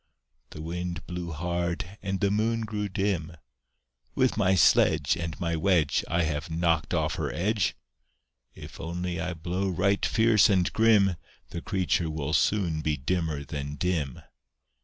[0.49, 3.35] The Wind blew hard, and the Moon grew dim.
[4.15, 7.75] "With my sledge And my wedge I have knocked off her edge!
[8.55, 11.17] If only I blow right fierce and grim,
[11.51, 14.21] The creature will soon be dimmer than dim."